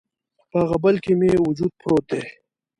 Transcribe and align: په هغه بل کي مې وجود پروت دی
په 0.49 0.57
هغه 0.63 0.77
بل 0.83 0.95
کي 1.03 1.13
مې 1.19 1.31
وجود 1.47 1.71
پروت 1.81 2.05
دی 2.09 2.21